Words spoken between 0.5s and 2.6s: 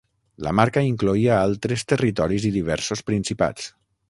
marca incloïa altres territoris i